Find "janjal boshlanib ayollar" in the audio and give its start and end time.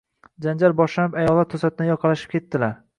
0.45-1.51